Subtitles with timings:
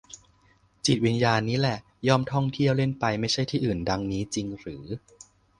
[1.05, 4.85] วิญญาณนี้นั่นแหละ ย่อมท่องเที่ยว เล่นไป ไม่ใช่อื่น ดังนี้ จริงหรือ